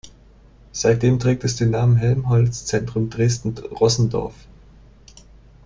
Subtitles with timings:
[0.71, 4.33] Seitdem trägt es den Namen "Helmholtz-Zentrum Dresden-Rossendorf".